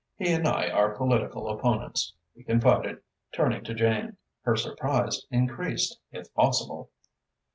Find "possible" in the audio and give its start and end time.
6.33-6.89